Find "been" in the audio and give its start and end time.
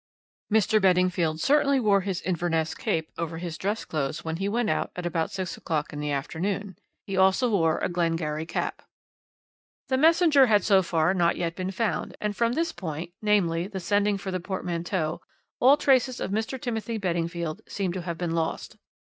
11.55-11.69, 18.17-18.31